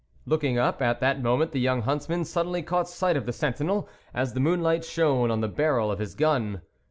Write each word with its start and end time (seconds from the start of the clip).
Looking 0.25 0.57
up 0.57 0.81
at 0.81 0.99
that 1.01 1.21
moment, 1.21 1.51
the 1.51 1.59
young 1.59 1.83
huntsman 1.83 2.25
suddenly 2.25 2.63
caught 2.63 2.89
sight 2.89 3.15
of 3.15 3.27
the 3.27 3.31
sentinel, 3.31 3.87
as 4.15 4.33
the 4.33 4.39
moon 4.39 4.63
light 4.63 4.83
shone 4.83 5.29
on 5.29 5.41
the 5.41 5.47
barrel 5.47 5.91
of 5.91 5.99
his" 5.99 6.15
gun. 6.15 6.63